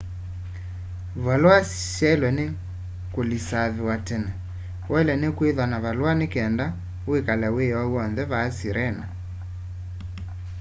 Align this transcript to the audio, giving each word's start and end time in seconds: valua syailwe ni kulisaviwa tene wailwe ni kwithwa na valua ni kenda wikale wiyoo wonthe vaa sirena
valua 1.25 1.57
syailwe 1.93 2.29
ni 2.37 2.45
kulisaviwa 3.13 3.95
tene 4.07 4.31
wailwe 4.91 5.15
ni 5.21 5.27
kwithwa 5.37 5.65
na 5.71 5.77
valua 5.85 6.11
ni 6.19 6.27
kenda 6.33 6.65
wikale 7.09 7.47
wiyoo 7.55 7.89
wonthe 7.95 8.23
vaa 8.31 8.47
sirena 8.57 9.05